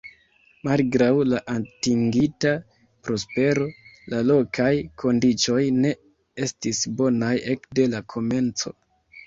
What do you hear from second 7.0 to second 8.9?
bonaj ekde la komenco.